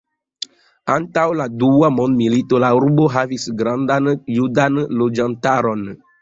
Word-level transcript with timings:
Antaŭ 0.93 1.25
la 1.41 1.45
Dua 1.63 1.89
mondmilito, 1.97 2.61
la 2.63 2.71
urbo 2.79 3.05
havis 3.17 3.45
gravan 3.61 4.09
judan 4.39 4.81
loĝantaron. 5.03 5.87